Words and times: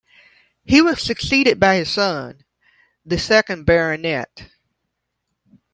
He 0.65 0.81
was 0.81 0.99
succeeded 0.99 1.59
by 1.59 1.75
his 1.75 1.91
son, 1.91 2.43
the 3.05 3.19
second 3.19 3.67
Baronet. 3.67 4.49